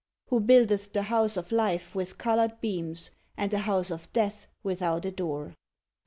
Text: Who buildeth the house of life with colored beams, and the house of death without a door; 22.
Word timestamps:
Who 0.29 0.39
buildeth 0.39 0.93
the 0.93 1.03
house 1.03 1.37
of 1.37 1.51
life 1.51 1.93
with 1.93 2.17
colored 2.17 2.59
beams, 2.59 3.11
and 3.37 3.51
the 3.51 3.59
house 3.59 3.91
of 3.91 4.11
death 4.13 4.47
without 4.63 5.05
a 5.05 5.11
door; 5.11 5.41
22. 5.41 5.55